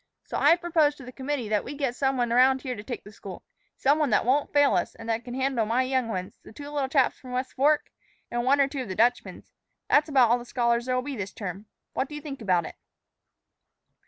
So 0.23 0.35
I've 0.35 0.59
proposed 0.61 0.97
to 0.97 1.05
the 1.05 1.11
committee 1.11 1.47
that 1.49 1.63
we 1.63 1.75
get 1.75 1.95
some 1.95 2.17
one 2.17 2.31
about 2.31 2.63
here 2.63 2.75
to 2.75 2.81
take 2.81 3.03
the 3.03 3.11
school 3.11 3.43
some 3.77 3.99
one 3.99 4.09
that 4.09 4.25
won't 4.25 4.51
fail 4.51 4.73
us, 4.73 4.95
and 4.95 5.07
that 5.09 5.23
can 5.23 5.35
handle 5.35 5.63
my 5.67 5.83
young 5.83 6.07
ones, 6.07 6.39
the 6.41 6.51
two 6.51 6.71
little 6.71 6.89
chaps 6.89 7.19
from 7.19 7.29
the 7.29 7.33
West 7.35 7.53
Fork, 7.53 7.91
and 8.31 8.43
one 8.43 8.59
or 8.59 8.67
two 8.67 8.81
of 8.81 8.87
the 8.87 8.95
Dutchman's. 8.95 9.51
That's 9.91 10.09
about 10.09 10.31
all 10.31 10.39
the 10.39 10.43
scholars 10.45 10.87
there'll 10.87 11.03
be 11.03 11.15
this 11.15 11.33
term. 11.33 11.67
What 11.93 12.09
do 12.09 12.15
you 12.15 12.21
think 12.21 12.41
about 12.41 12.65
it?" 12.65 12.77